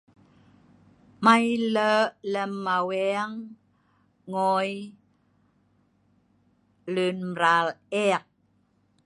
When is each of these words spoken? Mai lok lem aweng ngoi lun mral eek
Mai 1.23 1.47
lok 1.73 2.09
lem 2.33 2.53
aweng 2.77 3.35
ngoi 4.31 4.71
lun 6.93 7.17
mral 7.33 7.67
eek 8.03 8.25